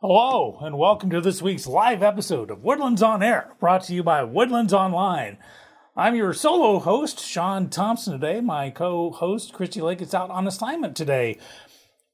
[0.00, 4.04] Hello, and welcome to this week's live episode of Woodlands on Air, brought to you
[4.04, 5.38] by Woodlands Online.
[5.96, 8.40] I'm your solo host, Sean Thompson, today.
[8.40, 11.36] My co host, Christy Lake, is out on assignment today.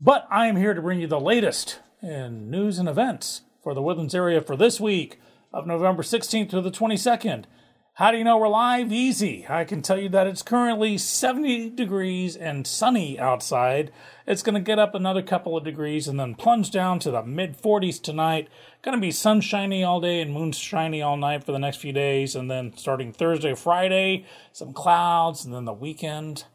[0.01, 3.83] But I am here to bring you the latest in news and events for the
[3.83, 5.21] Woodlands area for this week
[5.53, 7.45] of November 16th to the 22nd.
[7.99, 8.91] How do you know we're live?
[8.91, 9.47] Easy.
[9.49, 13.93] I can tell you that it's currently 70 degrees and sunny outside.
[14.27, 17.23] It's going to get up another couple of degrees and then plunge down to the
[17.23, 18.49] mid 40s tonight.
[18.83, 22.35] Going to be sunshiny all day and moonshiny all night for the next few days.
[22.35, 26.47] And then starting Thursday, Friday, some clouds, and then the weekend,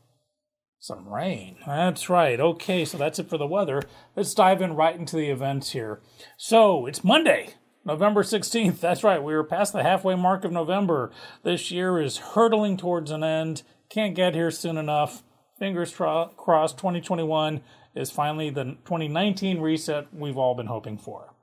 [0.78, 1.56] some rain.
[1.66, 2.38] That's right.
[2.38, 3.82] Okay, so that's it for the weather.
[4.14, 6.02] Let's dive in right into the events here.
[6.36, 7.54] So it's Monday.
[7.86, 8.80] November 16th.
[8.80, 9.24] That's right.
[9.24, 11.12] We are past the halfway mark of November.
[11.44, 13.64] This year is hurtling towards an end.
[13.90, 15.24] Can't get here soon enough.
[15.58, 17.62] Fingers crossed 2021
[17.96, 21.34] is finally the 2019 reset we've all been hoping for.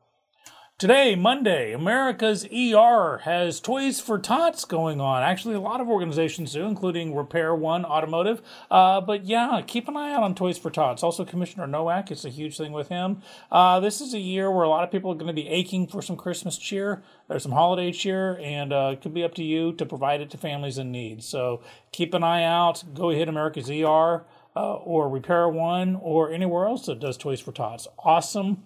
[0.78, 5.22] Today, Monday, America's ER has Toys for Tots going on.
[5.22, 8.42] Actually, a lot of organizations do, including Repair One Automotive.
[8.70, 11.02] Uh, but yeah, keep an eye out on Toys for Tots.
[11.02, 13.22] Also, Commissioner Noack, it's a huge thing with him.
[13.50, 15.86] Uh, this is a year where a lot of people are going to be aching
[15.86, 17.02] for some Christmas cheer.
[17.26, 20.28] There's some holiday cheer, and uh, it could be up to you to provide it
[20.32, 21.24] to families in need.
[21.24, 22.84] So keep an eye out.
[22.92, 27.88] Go hit America's ER or Repair One or anywhere else that does Toys for Tots.
[28.00, 28.62] Awesome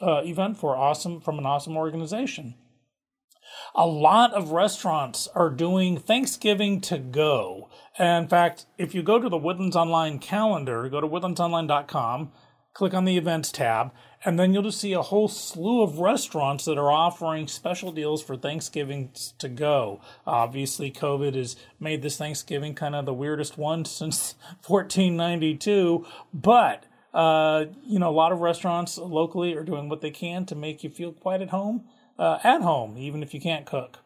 [0.00, 2.54] uh, event for awesome from an awesome organization.
[3.74, 7.68] A lot of restaurants are doing Thanksgiving to go.
[7.98, 12.32] In fact, if you go to the Woodlands Online calendar, go to woodlandsonline.com,
[12.74, 13.92] click on the events tab,
[14.24, 18.22] and then you'll just see a whole slew of restaurants that are offering special deals
[18.22, 20.00] for Thanksgiving to go.
[20.26, 24.34] Obviously, COVID has made this Thanksgiving kind of the weirdest one since
[24.66, 30.46] 1492, but uh, you know, a lot of restaurants locally are doing what they can
[30.46, 31.84] to make you feel quite at home,
[32.18, 33.98] uh, at home, even if you can't cook.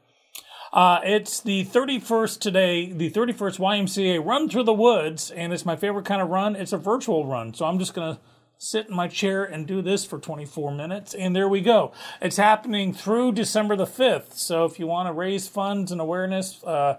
[0.73, 5.77] Uh, it's the 31st today, the 31st YMCA Run Through the Woods, and it's my
[5.77, 6.57] favorite kind of run.
[6.57, 8.21] It's a virtual run, so I'm just going to
[8.59, 11.93] sit in my chair and do this for 24 minutes, and there we go.
[12.21, 16.63] It's happening through December the 5th, so if you want to raise funds and awareness
[16.65, 16.99] uh,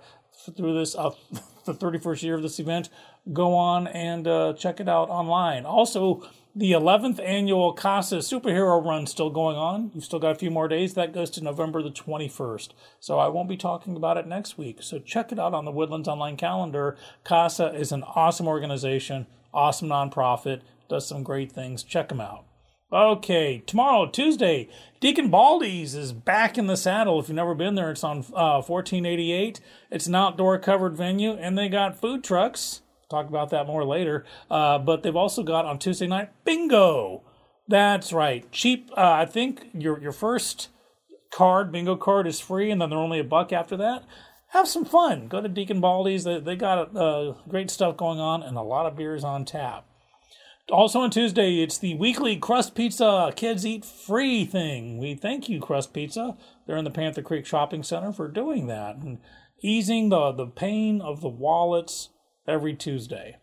[0.56, 1.12] through this, uh,
[1.66, 2.90] the 31st year of this event,
[3.34, 5.66] go on and uh, check it out online.
[5.66, 6.28] Also,
[6.58, 9.92] the 11th annual CASA superhero run still going on.
[9.94, 10.96] You've still got a few more days.
[10.96, 12.70] That goes to November the 21st.
[13.00, 14.82] So I won't be talking about it next week.
[14.82, 16.98] So check it out on the Woodlands Online calendar.
[17.24, 21.84] CASA is an awesome organization, awesome nonprofit, does some great things.
[21.84, 22.46] Check them out.
[22.92, 24.70] Okay, tomorrow, Tuesday,
[25.02, 27.20] Deacon Baldy's is back in the saddle.
[27.20, 29.60] If you've never been there, it's on uh, 1488.
[29.92, 34.26] It's an outdoor covered venue, and they got food trucks talk about that more later.
[34.50, 37.24] Uh, but they've also got on Tuesday night bingo.
[37.68, 38.90] That's right, cheap.
[38.96, 40.70] Uh, I think your your first
[41.32, 44.04] card bingo card is free, and then they're only a buck after that.
[44.52, 45.28] Have some fun.
[45.28, 46.24] Go to Deacon Baldy's.
[46.24, 49.86] They they got uh, great stuff going on, and a lot of beers on tap.
[50.70, 54.98] Also on Tuesday, it's the weekly Crust Pizza Kids Eat Free thing.
[54.98, 56.36] We thank you, Crust Pizza.
[56.66, 59.20] They're in the Panther Creek Shopping Center for doing that and
[59.62, 62.10] easing the, the pain of the wallets
[62.48, 63.38] every Tuesday.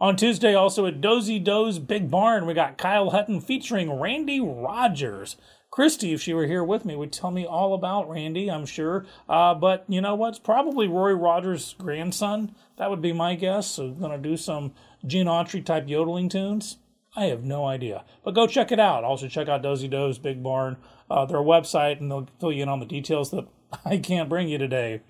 [0.00, 5.36] On Tuesday, also at Dosey Doe's Big Barn, we got Kyle Hutton featuring Randy Rogers.
[5.70, 9.06] Christy, if she were here with me, would tell me all about Randy, I'm sure.
[9.28, 10.30] Uh, but you know what?
[10.30, 12.54] It's probably Roy Rogers' grandson.
[12.76, 13.68] That would be my guess.
[13.68, 14.72] So, going to do some
[15.06, 16.76] Gene Autry type yodeling tunes.
[17.16, 18.04] I have no idea.
[18.24, 19.04] But go check it out.
[19.04, 20.76] Also, check out Dosey Doe's Big Barn,
[21.10, 23.46] uh, their website, and they'll fill you in on the details that
[23.84, 25.00] I can't bring you today.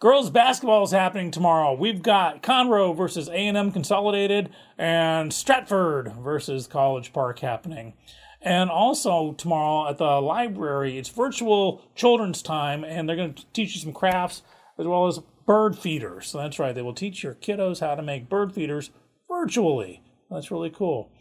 [0.00, 1.74] Girls basketball is happening tomorrow.
[1.74, 7.92] We've got Conroe versus A&M Consolidated and Stratford versus College Park happening.
[8.40, 13.74] And also tomorrow at the library, it's virtual children's time, and they're going to teach
[13.74, 14.40] you some crafts
[14.78, 16.28] as well as bird feeders.
[16.28, 18.88] So that's right, they will teach your kiddos how to make bird feeders
[19.28, 20.02] virtually.
[20.30, 21.12] That's really cool.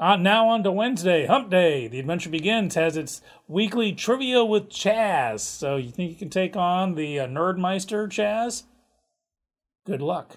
[0.00, 1.88] Uh, now on to Wednesday, Hump Day.
[1.88, 5.40] The Adventure Begins has its weekly trivia with Chaz.
[5.40, 8.62] So you think you can take on the uh, Nerdmeister, Chaz?
[9.84, 10.36] Good luck.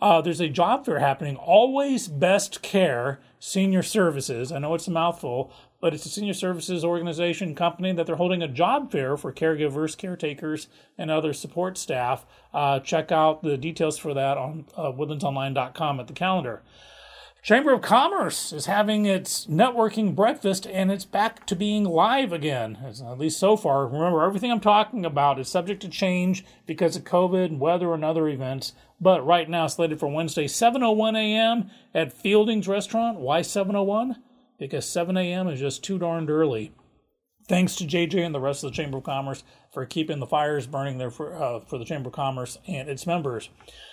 [0.00, 1.36] Uh, there's a job fair happening.
[1.36, 4.50] Always Best Care Senior Services.
[4.50, 8.42] I know it's a mouthful, but it's a senior services organization company that they're holding
[8.42, 10.66] a job fair for caregivers, caretakers,
[10.98, 12.26] and other support staff.
[12.52, 16.62] Uh, check out the details for that on uh, woodlandsonline.com at the calendar.
[17.42, 22.78] Chamber of Commerce is having its networking breakfast and it's back to being live again,
[22.84, 23.84] at least so far.
[23.84, 28.28] Remember, everything I'm talking about is subject to change because of COVID, weather, and other
[28.28, 28.74] events.
[29.00, 31.68] But right now, slated for Wednesday, 7:01 a.m.
[31.92, 33.18] at Fielding's Restaurant.
[33.18, 34.18] Why 7:01?
[34.56, 35.48] Because 7 a.m.
[35.48, 36.70] is just too darned early.
[37.48, 40.66] Thanks to JJ and the rest of the Chamber of Commerce for keeping the fires
[40.66, 43.48] burning there for, uh, for the Chamber of Commerce and its members.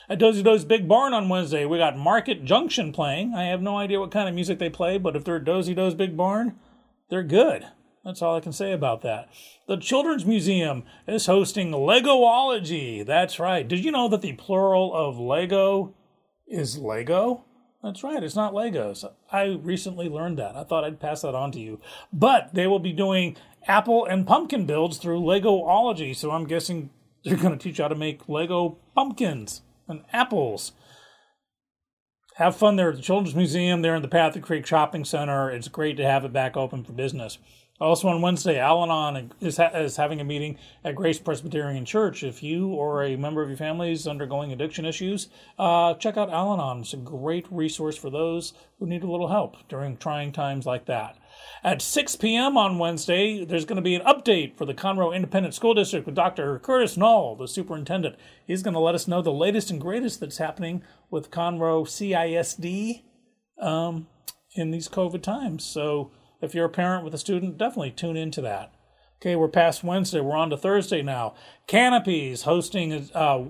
[0.09, 3.33] At Dosey Doe's Big Barn on Wednesday, we got Market Junction playing.
[3.33, 5.95] I have no idea what kind of music they play, but if they're Dosey Doe's
[5.95, 6.59] Big Barn,
[7.09, 7.65] they're good.
[8.03, 9.29] That's all I can say about that.
[9.67, 13.05] The Children's Museum is hosting Legoology.
[13.05, 13.67] That's right.
[13.67, 15.93] Did you know that the plural of Lego
[16.47, 17.45] is Lego?
[17.83, 19.09] That's right, it's not Legos.
[19.31, 20.57] I recently learned that.
[20.57, 21.79] I thought I'd pass that on to you.
[22.11, 23.37] But they will be doing
[23.67, 26.89] apple and pumpkin builds through Legoology, so I'm guessing
[27.23, 30.71] they're going to teach you how to make Lego pumpkins and apples.
[32.35, 35.51] Have fun there at the Children's Museum, there in the Panther Creek Shopping Center.
[35.51, 37.37] It's great to have it back open for business.
[37.81, 42.23] Also on Wednesday, Al Anon is, ha- is having a meeting at Grace Presbyterian Church.
[42.23, 46.29] If you or a member of your family is undergoing addiction issues, uh, check out
[46.29, 46.81] Al Anon.
[46.81, 50.85] It's a great resource for those who need a little help during trying times like
[50.85, 51.17] that.
[51.63, 52.57] At 6 p.m.
[52.57, 56.15] on Wednesday, there's going to be an update for the Conroe Independent School District with
[56.15, 56.57] Dr.
[56.59, 58.15] Curtis Null, the superintendent.
[58.47, 63.03] He's going to let us know the latest and greatest that's happening with Conroe CISD
[63.61, 64.07] um,
[64.55, 65.65] in these COVID times.
[65.65, 68.73] So, if you're a parent with a student, definitely tune into that.
[69.21, 70.21] Okay, we're past Wednesday.
[70.21, 71.35] We're on to Thursday now.
[71.67, 73.09] Canopy is hosting.
[73.13, 73.47] Uh,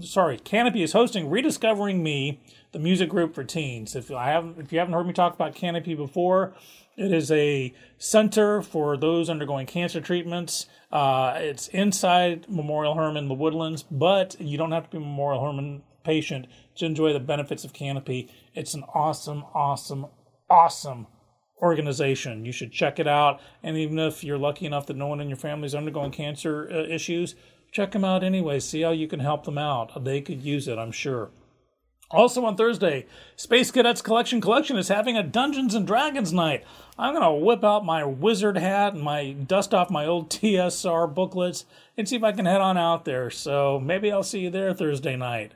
[0.00, 2.40] sorry, Canopy is hosting "Rediscovering Me,"
[2.72, 3.94] the music group for teens.
[3.94, 6.54] If I haven't, if you haven't heard me talk about Canopy before,
[6.96, 10.66] it is a center for those undergoing cancer treatments.
[10.92, 15.82] Uh, it's inside Memorial Hermann, the Woodlands, but you don't have to be Memorial Hermann
[16.04, 16.46] patient
[16.76, 18.30] to enjoy the benefits of Canopy.
[18.54, 20.06] It's an awesome, awesome,
[20.48, 21.06] awesome
[21.60, 22.44] organization.
[22.44, 23.40] You should check it out.
[23.62, 26.68] And even if you're lucky enough that no one in your family is undergoing cancer
[26.70, 27.34] uh, issues,
[27.72, 28.60] check them out anyway.
[28.60, 30.04] See how you can help them out.
[30.04, 31.30] They could use it, I'm sure.
[32.10, 33.06] Also on Thursday,
[33.36, 36.64] Space Cadets Collection Collection is having a Dungeons and Dragons night.
[36.98, 41.12] I'm going to whip out my wizard hat and my dust off my old TSR
[41.12, 41.64] booklets
[41.96, 43.30] and see if I can head on out there.
[43.30, 45.52] So maybe I'll see you there Thursday night.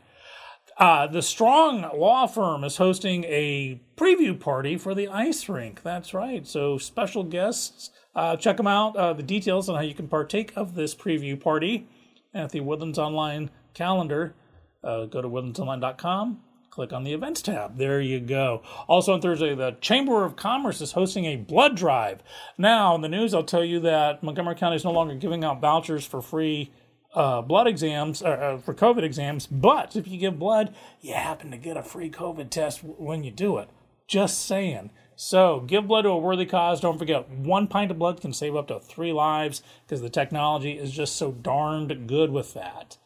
[0.79, 5.83] Uh, the Strong Law Firm is hosting a preview party for the ice rink.
[5.83, 6.47] That's right.
[6.47, 8.97] So, special guests, uh, check them out.
[8.97, 11.89] Uh, the details on how you can partake of this preview party
[12.33, 14.35] at the Woodlands Online calendar.
[14.83, 16.41] Uh, go to woodlandsonline.com,
[16.71, 17.79] click on the events tab.
[17.79, 18.63] There you go.
[18.87, 22.23] Also on Thursday, the Chamber of Commerce is hosting a blood drive.
[22.57, 25.61] Now, in the news, I'll tell you that Montgomery County is no longer giving out
[25.61, 26.71] vouchers for free
[27.15, 31.57] uh, blood exams uh, for COVID exams, but if you give blood, you happen to
[31.57, 33.69] get a free COVID test when you do it.
[34.07, 34.91] Just saying.
[35.17, 36.81] So give blood to a worthy cause.
[36.81, 40.73] Don't forget, one pint of blood can save up to three lives because the technology
[40.79, 42.99] is just so darned good with that.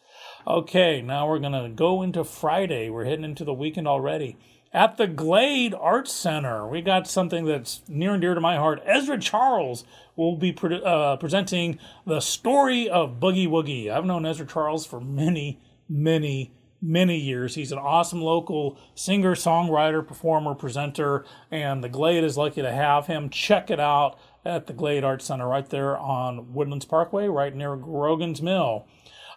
[0.44, 2.90] Okay, now we're going to go into Friday.
[2.90, 4.36] We're heading into the weekend already.
[4.72, 8.82] At the Glade Arts Center, we got something that's near and dear to my heart.
[8.84, 9.84] Ezra Charles
[10.16, 13.88] will be pre- uh, presenting the story of Boogie Woogie.
[13.88, 17.54] I've known Ezra Charles for many, many, many years.
[17.54, 23.06] He's an awesome local singer, songwriter, performer, presenter, and the Glade is lucky to have
[23.06, 23.30] him.
[23.30, 27.76] Check it out at the Glade Arts Center right there on Woodlands Parkway, right near
[27.76, 28.86] Grogan's Mill.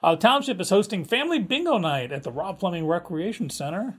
[0.06, 3.98] Uh, Township is hosting Family Bingo Night at the Rob Fleming Recreation Center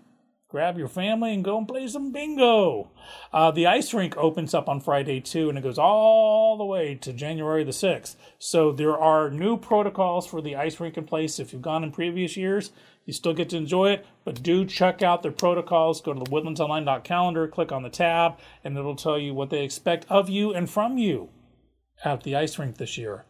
[0.49, 2.90] grab your family and go and play some bingo.
[3.33, 6.95] Uh, the ice rink opens up on Friday too, and it goes all the way
[6.95, 8.16] to January the 6th.
[8.38, 11.38] So there are new protocols for the ice rink in place.
[11.38, 12.71] If you've gone in previous years,
[13.04, 16.00] you still get to enjoy it, but do check out their protocols.
[16.00, 20.07] Go to the woodlandsonline.calendar, click on the tab, and it'll tell you what they expect
[20.09, 21.28] of you and from you
[22.04, 23.25] at the ice rink this year.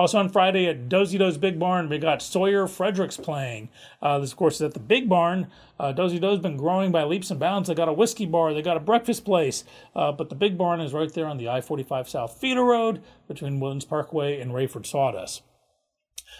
[0.00, 3.68] Also on Friday at Dosey Doe's Big Barn, we got Sawyer Fredericks playing.
[4.00, 5.48] Uh, this, of course, is at the Big Barn.
[5.78, 7.68] Uh, Dosey Doe's been growing by leaps and bounds.
[7.68, 9.62] They got a whiskey bar, they got a breakfast place,
[9.94, 13.60] uh, but the Big Barn is right there on the I-45 South Feeder Road between
[13.60, 15.42] Woodlands Parkway and Rayford Sawdust.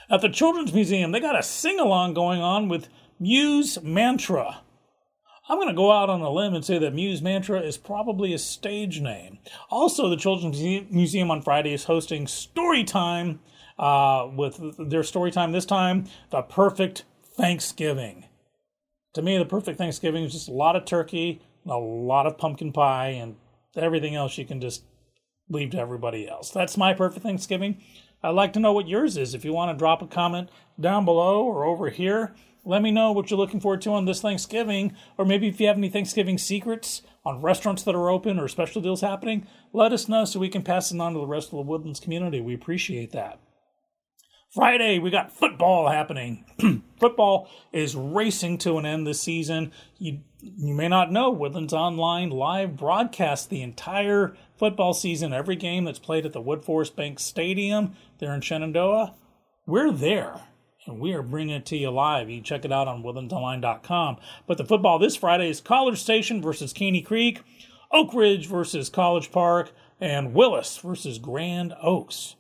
[0.09, 2.89] At the Children's Museum, they got a sing-along going on with
[3.19, 4.63] Muse Mantra.
[5.51, 8.33] I'm going to go out on a limb and say that Muse Mantra is probably
[8.33, 9.39] a stage name.
[9.69, 13.41] Also, the Children's Museum on Friday is hosting Story Time
[13.81, 17.05] uh, with their story time this time, the perfect
[17.37, 18.27] Thanksgiving.
[19.15, 22.39] To me, the perfect Thanksgiving is just a lot of turkey, and a lot of
[22.39, 23.37] pumpkin pie, and
[23.75, 24.85] everything else you can just
[25.49, 26.51] leave to everybody else.
[26.51, 27.83] That's my perfect Thanksgiving.
[28.23, 29.35] I'd like to know what yours is.
[29.35, 32.35] If you want to drop a comment down below or over here,
[32.67, 35.67] let me know what you're looking forward to on this Thanksgiving, or maybe if you
[35.67, 40.09] have any Thanksgiving secrets on restaurants that are open or special deals happening, let us
[40.09, 42.43] know so we can pass it on to the rest of the Woodlands community.
[42.43, 43.41] We appreciate that.
[44.53, 46.45] Friday, we got football happening.
[46.99, 49.71] football is racing to an end this season.
[49.99, 55.85] You you may not know Woodlands Online live broadcasts the entire football season, every game
[55.85, 59.15] that's played at the Woodforest Bank Stadium there in Shenandoah.
[59.67, 60.41] We're there
[60.87, 62.29] and we are bringing it to you live.
[62.29, 64.17] You check it out on woodlandsonline.com.
[64.49, 67.43] But the football this Friday is College Station versus Caney Creek,
[67.93, 72.35] Oak Ridge versus College Park, and Willis versus Grand Oaks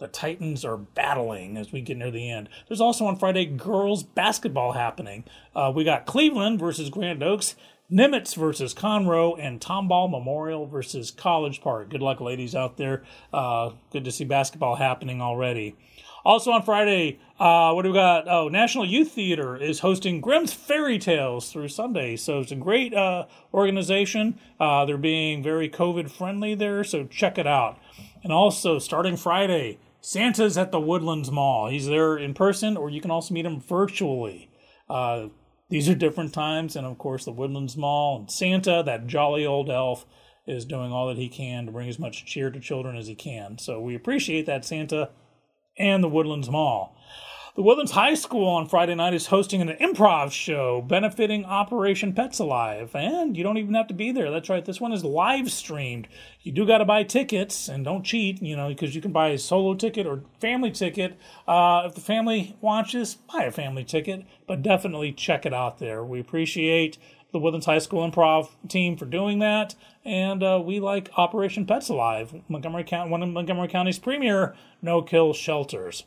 [0.00, 2.48] the Titans are battling as we get near the end.
[2.66, 5.24] There's also on Friday girls basketball happening.
[5.54, 7.54] Uh, we got Cleveland versus Grand Oaks,
[7.92, 11.90] Nimitz versus Conroe, and Tomball Memorial versus College Park.
[11.90, 13.04] Good luck, ladies out there.
[13.32, 15.76] Uh, good to see basketball happening already.
[16.24, 18.28] Also on Friday, uh, what do we got?
[18.28, 22.16] Oh, National Youth Theater is hosting Grimm's Fairy Tales through Sunday.
[22.16, 24.38] So it's a great uh, organization.
[24.58, 27.78] Uh, they're being very COVID friendly there, so check it out.
[28.22, 31.68] And also, starting Friday, Santa's at the Woodlands Mall.
[31.68, 34.50] He's there in person, or you can also meet him virtually.
[34.88, 35.28] Uh,
[35.68, 39.70] these are different times, and of course, the Woodlands Mall and Santa, that jolly old
[39.70, 40.04] elf,
[40.46, 43.14] is doing all that he can to bring as much cheer to children as he
[43.14, 43.58] can.
[43.58, 45.10] So we appreciate that, Santa,
[45.78, 46.96] and the Woodlands Mall.
[47.56, 52.38] The Woodlands High School on Friday night is hosting an improv show benefiting Operation Pets
[52.38, 52.94] Alive.
[52.94, 54.30] And you don't even have to be there.
[54.30, 56.06] That's right, this one is live streamed.
[56.42, 59.30] You do got to buy tickets and don't cheat, you know, because you can buy
[59.30, 61.18] a solo ticket or family ticket.
[61.48, 66.04] Uh, if the family watches, buy a family ticket, but definitely check it out there.
[66.04, 66.98] We appreciate
[67.32, 69.74] the Woodlands High School improv team for doing that.
[70.04, 75.02] And uh, we like Operation Pets Alive, Montgomery County, one of Montgomery County's premier no
[75.02, 76.04] kill shelters.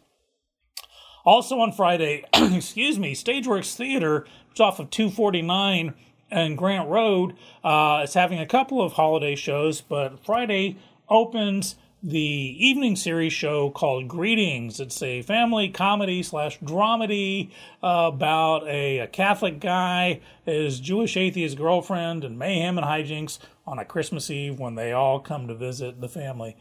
[1.26, 5.94] Also on Friday, excuse me, Stageworks Theater, which is off of 249
[6.30, 10.78] and Grant Road, uh, is having a couple of holiday shows, but Friday
[11.10, 11.76] opens
[12.06, 14.82] the evening series show called Greetings.
[14.82, 17.52] It's a family comedy slash dramedy
[17.82, 23.86] about a, a, Catholic guy, his Jewish atheist girlfriend, and mayhem and hijinks on a
[23.86, 26.58] Christmas Eve when they all come to visit the family.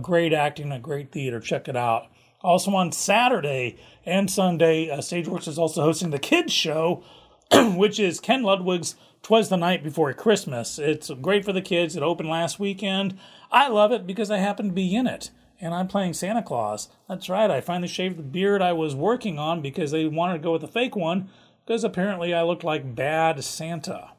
[0.00, 1.40] Great acting, a great theater.
[1.40, 2.06] Check it out.
[2.44, 7.02] Also on Saturday and Sunday, uh, Stageworks is also hosting the kids show,
[7.74, 11.96] which is Ken Ludwig's "Twas the Night Before Christmas." It's great for the kids.
[11.96, 13.18] It opened last weekend.
[13.50, 16.90] I love it because I happen to be in it, and I'm playing Santa Claus.
[17.08, 17.50] That's right.
[17.50, 20.60] I finally shaved the beard I was working on because they wanted to go with
[20.60, 21.30] the fake one
[21.64, 24.10] because apparently I looked like bad Santa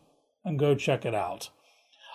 [0.45, 1.51] and go check it out.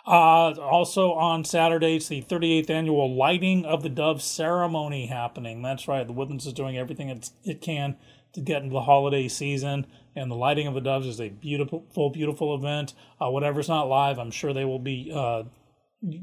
[0.05, 5.62] Uh, also on Saturday, it's the 38th annual Lighting of the Dove ceremony happening.
[5.62, 7.10] That's right, the Woodlands is doing everything
[7.45, 7.95] it can
[8.33, 12.10] to get into the holiday season, and the Lighting of the Doves is a beautiful,
[12.10, 12.93] beautiful event.
[13.22, 15.43] Uh, whatever's not live, I'm sure they will be uh,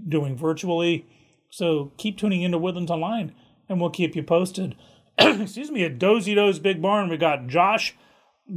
[0.08, 1.06] doing virtually.
[1.50, 3.32] So keep tuning into Woodlands Online,
[3.68, 4.76] and we'll keep you posted.
[5.18, 7.96] Excuse me, at Dosey Doe's Big Barn, we got Josh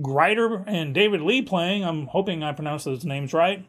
[0.02, 1.86] Grider and David Lee playing.
[1.86, 3.66] I'm hoping I pronounced those names right.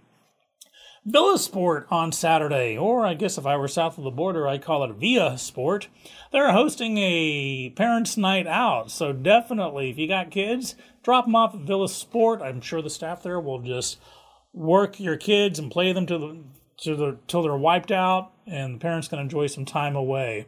[1.06, 4.62] Villa Sport on Saturday, or I guess if I were south of the border, I'd
[4.62, 5.88] call it Via Sport.
[6.32, 11.54] They're hosting a parents' night out, so definitely, if you got kids, drop them off
[11.54, 12.40] at Villa Sport.
[12.40, 13.98] I'm sure the staff there will just
[14.54, 16.38] work your kids and play them to the
[16.78, 20.46] to the till they're wiped out, and the parents can enjoy some time away.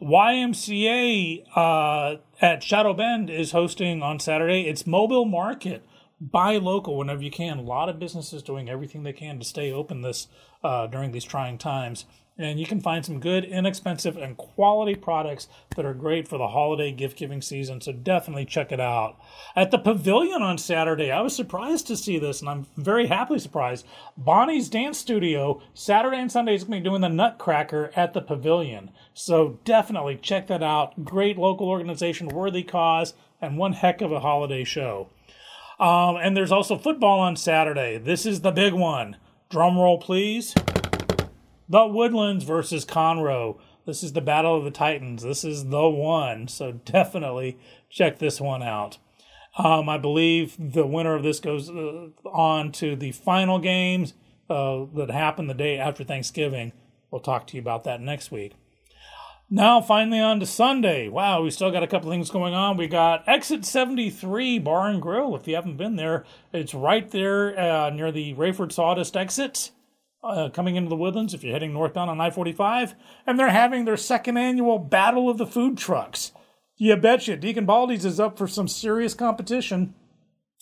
[0.00, 4.68] YMCA uh, at Shadow Bend is hosting on Saturday.
[4.68, 5.84] It's Mobile Market
[6.20, 7.58] buy local whenever you can.
[7.58, 10.28] A lot of businesses doing everything they can to stay open this
[10.62, 12.04] uh, during these trying times.
[12.38, 15.46] And you can find some good, inexpensive, and quality products
[15.76, 17.82] that are great for the holiday gift giving season.
[17.82, 19.18] So definitely check it out.
[19.54, 23.40] At the Pavilion on Saturday, I was surprised to see this, and I'm very happily
[23.40, 23.86] surprised.
[24.16, 28.22] Bonnie's Dance Studio, Saturday and Sunday, is going to be doing the Nutcracker at the
[28.22, 28.90] Pavilion.
[29.12, 31.04] So definitely check that out.
[31.04, 33.12] Great local organization, worthy cause,
[33.42, 35.08] and one heck of a holiday show.
[35.80, 37.96] Um, and there's also football on Saturday.
[37.96, 39.16] This is the big one.
[39.48, 40.54] Drum roll, please.
[41.70, 43.58] The Woodlands versus Conroe.
[43.86, 45.22] This is the Battle of the Titans.
[45.22, 46.48] This is the one.
[46.48, 47.58] So definitely
[47.88, 48.98] check this one out.
[49.56, 54.12] Um, I believe the winner of this goes uh, on to the final games
[54.50, 56.72] uh, that happen the day after Thanksgiving.
[57.10, 58.52] We'll talk to you about that next week.
[59.52, 61.08] Now, finally, on to Sunday.
[61.08, 62.76] Wow, we still got a couple things going on.
[62.76, 65.34] We got Exit 73 Bar and Grill.
[65.34, 69.72] If you haven't been there, it's right there uh, near the Rayford Sawdust exit.
[70.22, 72.94] Uh, coming into the woodlands if you're heading northbound on I 45.
[73.26, 76.30] And they're having their second annual Battle of the Food Trucks.
[76.76, 77.36] You betcha.
[77.36, 79.94] Deacon Baldy's is up for some serious competition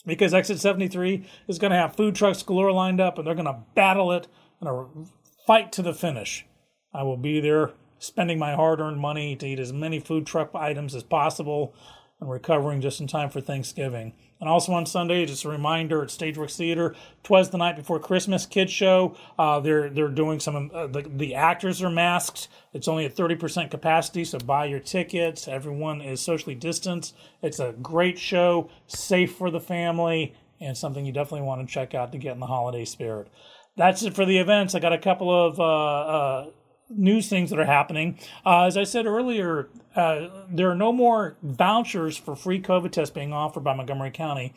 [0.05, 3.45] because Exit 73 is going to have food trucks galore lined up and they're going
[3.45, 4.27] to battle it
[4.59, 5.07] and
[5.45, 6.47] fight to the finish.
[6.91, 10.55] I will be there spending my hard earned money to eat as many food truck
[10.55, 11.75] items as possible
[12.19, 14.13] and recovering just in time for Thanksgiving.
[14.39, 18.45] And also on Sunday, just a reminder at Stageworks Theater, twas the night before Christmas
[18.45, 19.15] kids show.
[19.37, 20.71] Uh, they're they're doing some.
[20.73, 22.47] Uh, the, the actors are masked.
[22.73, 25.47] It's only at thirty percent capacity, so buy your tickets.
[25.47, 27.15] Everyone is socially distanced.
[27.41, 31.93] It's a great show, safe for the family, and something you definitely want to check
[31.93, 33.27] out to get in the holiday spirit.
[33.75, 34.73] That's it for the events.
[34.73, 36.45] I got a couple of uh, uh
[36.89, 38.17] news things that are happening.
[38.45, 43.13] Uh, as I said earlier, uh, there are no more vouchers for free COVID tests
[43.13, 44.53] being offered by Montgomery County,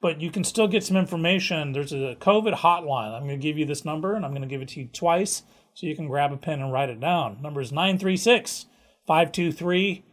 [0.00, 1.72] but you can still get some information.
[1.72, 3.14] There's a COVID hotline.
[3.14, 4.88] I'm going to give you this number, and I'm going to give it to you
[4.92, 5.42] twice
[5.74, 7.40] so you can grab a pen and write it down.
[7.42, 8.66] Number is 936
[9.06, 10.04] 523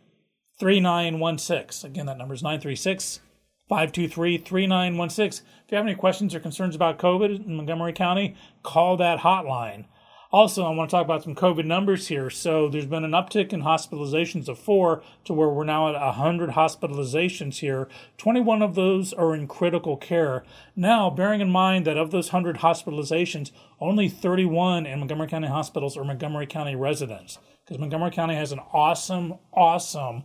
[0.59, 1.89] 3916.
[1.89, 3.19] Again, that number is 936
[3.69, 5.45] 523 3916.
[5.65, 9.85] If you have any questions or concerns about COVID in Montgomery County, call that hotline.
[10.33, 12.31] Also, I want to talk about some COVID numbers here.
[12.31, 16.49] So, there's been an uptick in hospitalizations of four to where we're now at 100
[16.49, 17.87] hospitalizations here.
[18.17, 20.43] 21 of those are in critical care.
[20.75, 25.95] Now, bearing in mind that of those 100 hospitalizations, only 31 in Montgomery County hospitals
[25.95, 27.37] are Montgomery County residents.
[27.63, 30.23] Because Montgomery County has an awesome, awesome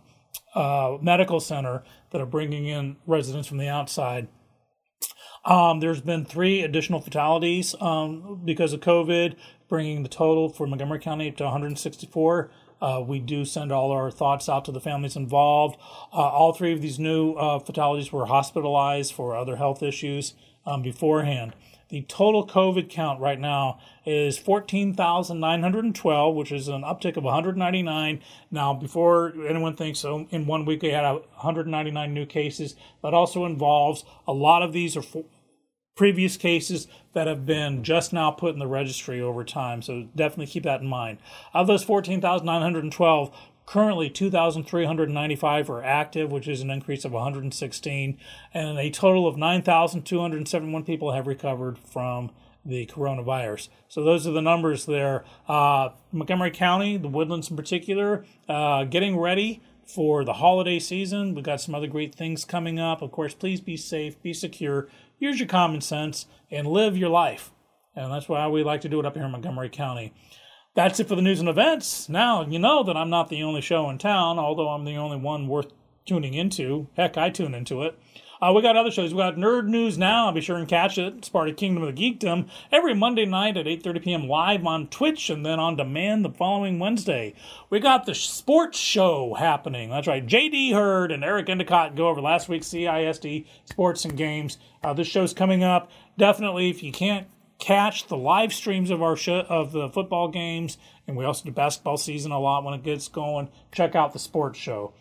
[0.55, 4.27] uh, medical center that are bringing in residents from the outside
[5.45, 9.35] um, there's been three additional fatalities um, because of COVID,
[9.69, 12.49] bringing the total for Montgomery County to 164.
[12.81, 15.77] Uh, we do send all our thoughts out to the families involved.
[16.11, 20.33] Uh, all three of these new uh, fatalities were hospitalized for other health issues
[20.65, 21.53] um, beforehand.
[21.89, 28.21] The total COVID count right now is 14,912, which is an uptick of 199.
[28.51, 32.75] Now, before anyone thinks so, in one week they had 199 new cases.
[33.01, 35.01] That also involves a lot of these are
[35.99, 39.81] previous cases that have been just now put in the registry over time.
[39.81, 41.17] So definitely keep that in mind.
[41.53, 43.35] Of those 14,912,
[43.65, 48.17] Currently, 2,395 are active, which is an increase of 116,
[48.51, 52.31] and a total of 9,271 people have recovered from
[52.65, 53.69] the coronavirus.
[53.87, 55.23] So those are the numbers there.
[55.47, 61.33] Uh, Montgomery County, the Woodlands in particular, uh, getting ready for the holiday season.
[61.33, 63.01] We've got some other great things coming up.
[63.01, 64.87] Of course, please be safe, be secure,
[65.19, 67.51] use your common sense, and live your life.
[67.95, 70.13] And that's why we like to do it up here in Montgomery County.
[70.75, 72.07] That's it for the news and events.
[72.07, 75.17] Now, you know that I'm not the only show in town, although I'm the only
[75.17, 75.73] one worth
[76.05, 76.87] tuning into.
[76.95, 77.99] Heck, I tune into it.
[78.41, 79.13] Uh, we got other shows.
[79.13, 80.31] We got Nerd News Now.
[80.31, 81.13] Be sure and catch it.
[81.17, 84.27] It's part of Kingdom of the Geekdom every Monday night at 8:30 p.m.
[84.29, 87.33] live on Twitch, and then on demand the following Wednesday.
[87.69, 89.89] We got the sports show happening.
[89.89, 90.25] That's right.
[90.25, 90.71] J.D.
[90.71, 94.57] Hurd and Eric Endicott go over last week's CISD sports and games.
[94.81, 95.91] Uh, this show's coming up.
[96.17, 100.77] Definitely, if you can't catch the live streams of our show, of the football games,
[101.07, 103.49] and we also do basketball season a lot when it gets going.
[103.73, 104.93] Check out the sports show.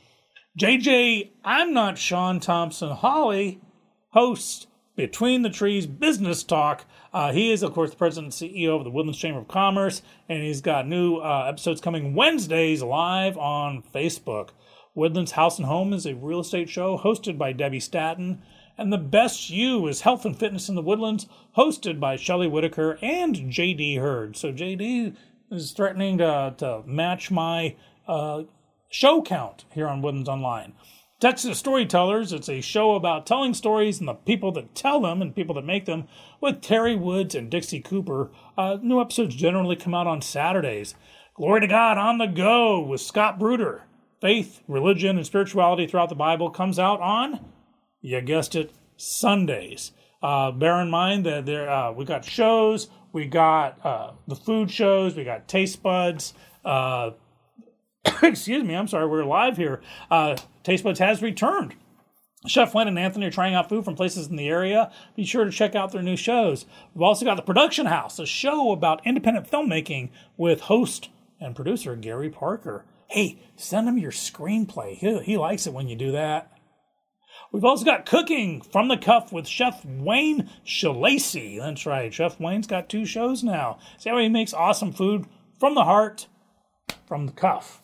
[0.58, 3.60] JJ, I'm not Sean Thompson Hollie,
[4.08, 4.66] host
[4.96, 6.84] Between the Trees Business Talk.
[7.12, 10.02] Uh, he is, of course, the president and CEO of the Woodlands Chamber of Commerce,
[10.28, 14.48] and he's got new uh, episodes coming Wednesdays live on Facebook.
[14.96, 18.42] Woodlands House and Home is a real estate show hosted by Debbie Staton
[18.76, 22.98] and The Best You is Health and Fitness in the Woodlands, hosted by Shelley Whitaker
[23.00, 24.36] and JD Hurd.
[24.36, 25.14] So JD
[25.52, 27.76] is threatening to, to match my
[28.08, 28.42] uh,
[28.88, 30.74] show count here on Woodlands Online.
[31.20, 35.34] Texas Storytellers, it's a show about telling stories and the people that tell them and
[35.34, 36.06] people that make them
[36.40, 38.30] with Terry Woods and Dixie Cooper.
[38.56, 40.94] Uh, new episodes generally come out on Saturdays.
[41.34, 43.82] Glory to God on the Go with Scott Bruder.
[44.20, 47.40] Faith, religion, and spirituality throughout the Bible comes out on
[48.00, 49.92] you guessed it, Sundays.
[50.22, 54.70] Uh, bear in mind that there uh, we got shows, we got uh, the food
[54.70, 56.34] shows, we got taste buds.
[58.22, 59.80] Excuse me, I'm sorry, we're live here.
[60.10, 61.74] Uh, taste buds has returned.
[62.46, 64.92] Chef Wayne and Anthony are trying out food from places in the area.
[65.16, 66.66] Be sure to check out their new shows.
[66.94, 71.08] We've also got the Production House, a show about independent filmmaking with host
[71.40, 72.84] and producer Gary Parker.
[73.08, 74.94] Hey, send him your screenplay.
[74.94, 76.52] He, he likes it when you do that.
[77.50, 81.58] We've also got cooking from the cuff with Chef Wayne Shalacy.
[81.58, 83.78] That's right, Chef Wayne's got two shows now.
[83.96, 85.26] See how he makes awesome food
[85.58, 86.28] from the heart,
[87.06, 87.80] from the cuff.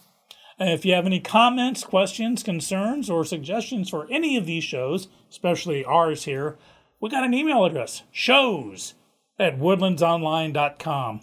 [0.58, 5.06] And if you have any comments, questions, concerns, or suggestions for any of these shows,
[5.30, 6.56] especially ours here,
[7.00, 8.94] we got an email address shows
[9.38, 11.20] at woodlandsonline.com.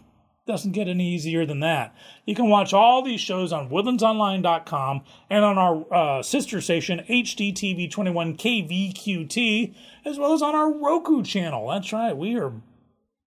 [0.47, 1.95] Doesn't get any easier than that.
[2.25, 9.73] You can watch all these shows on woodlandsonline.com and on our uh, sister station, HDTV21KVQT,
[10.03, 11.69] as well as on our Roku channel.
[11.69, 12.51] That's right, we are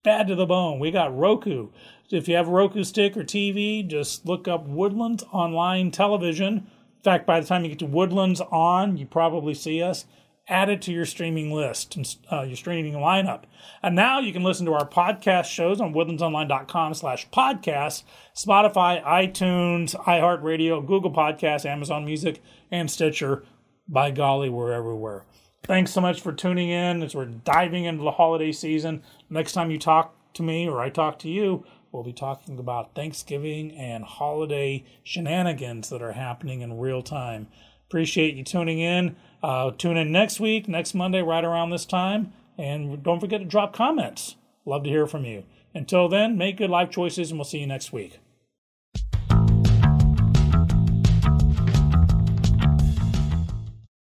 [0.04, 0.78] bad to the bone.
[0.78, 1.70] We got Roku.
[2.10, 6.58] If you have a Roku stick or TV, just look up Woodlands Online Television.
[6.58, 10.04] In fact, by the time you get to Woodlands On, you probably see us.
[10.46, 13.44] Add it to your streaming list and uh, your streaming lineup.
[13.82, 18.02] And now you can listen to our podcast shows on woodlandsonline.com slash podcast,
[18.36, 23.42] Spotify, iTunes, iHeartRadio, Google Podcasts, Amazon Music, and Stitcher.
[23.88, 25.24] By golly, we're everywhere.
[25.66, 29.02] Thanks so much for tuning in as we're diving into the holiday season.
[29.30, 32.94] Next time you talk to me or I talk to you, we'll be talking about
[32.94, 37.48] Thanksgiving and holiday shenanigans that are happening in real time.
[37.88, 39.16] Appreciate you tuning in.
[39.42, 42.34] Uh, tune in next week, next Monday, right around this time.
[42.58, 44.36] And don't forget to drop comments.
[44.66, 45.44] Love to hear from you.
[45.74, 48.18] Until then, make good life choices, and we'll see you next week.